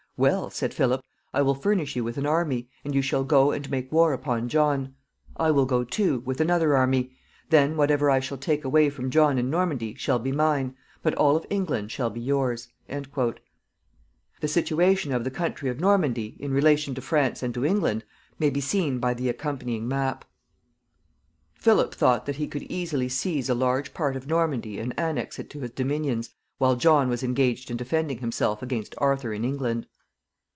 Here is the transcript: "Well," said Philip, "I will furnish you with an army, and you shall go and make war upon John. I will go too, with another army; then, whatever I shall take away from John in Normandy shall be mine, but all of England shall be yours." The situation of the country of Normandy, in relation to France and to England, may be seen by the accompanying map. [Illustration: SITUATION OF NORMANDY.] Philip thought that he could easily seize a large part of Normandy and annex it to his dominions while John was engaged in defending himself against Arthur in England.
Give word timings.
"Well," 0.17 0.51
said 0.51 0.71
Philip, 0.71 1.01
"I 1.33 1.41
will 1.41 1.55
furnish 1.55 1.95
you 1.95 2.03
with 2.03 2.15
an 2.19 2.27
army, 2.27 2.69
and 2.85 2.93
you 2.93 3.01
shall 3.01 3.23
go 3.23 3.49
and 3.49 3.67
make 3.71 3.91
war 3.91 4.13
upon 4.13 4.49
John. 4.49 4.93
I 5.35 5.49
will 5.49 5.65
go 5.65 5.83
too, 5.83 6.19
with 6.19 6.39
another 6.39 6.77
army; 6.77 7.15
then, 7.49 7.75
whatever 7.75 8.07
I 8.07 8.19
shall 8.19 8.37
take 8.37 8.63
away 8.63 8.91
from 8.91 9.09
John 9.09 9.39
in 9.39 9.49
Normandy 9.49 9.95
shall 9.95 10.19
be 10.19 10.31
mine, 10.31 10.75
but 11.01 11.15
all 11.15 11.35
of 11.35 11.47
England 11.49 11.89
shall 11.91 12.11
be 12.11 12.19
yours." 12.21 12.67
The 12.87 14.47
situation 14.47 15.11
of 15.11 15.23
the 15.23 15.31
country 15.31 15.71
of 15.71 15.79
Normandy, 15.79 16.37
in 16.39 16.51
relation 16.53 16.93
to 16.93 17.01
France 17.01 17.41
and 17.41 17.51
to 17.55 17.65
England, 17.65 18.03
may 18.37 18.51
be 18.51 18.61
seen 18.61 18.99
by 18.99 19.15
the 19.15 19.27
accompanying 19.27 19.87
map. 19.87 20.23
[Illustration: 21.55 21.57
SITUATION 21.57 21.57
OF 21.57 21.65
NORMANDY.] 21.65 21.95
Philip 21.95 21.95
thought 21.99 22.25
that 22.27 22.35
he 22.39 22.47
could 22.47 22.71
easily 22.71 23.09
seize 23.09 23.49
a 23.49 23.55
large 23.55 23.91
part 23.95 24.15
of 24.15 24.27
Normandy 24.27 24.77
and 24.79 24.93
annex 24.99 25.39
it 25.39 25.49
to 25.49 25.61
his 25.61 25.71
dominions 25.71 26.29
while 26.59 26.75
John 26.75 27.09
was 27.09 27.23
engaged 27.23 27.71
in 27.71 27.77
defending 27.77 28.19
himself 28.19 28.61
against 28.61 28.93
Arthur 28.99 29.33
in 29.33 29.43
England. 29.43 29.87